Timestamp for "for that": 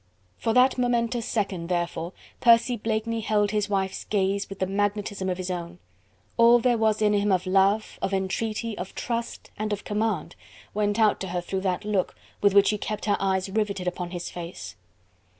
0.39-0.79